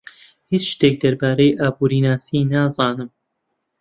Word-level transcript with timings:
هیچ 0.51 0.63
شتێک 0.73 0.95
دەربارەی 1.03 1.57
ئابوورناسی 1.61 2.47
نازانم. 2.51 3.09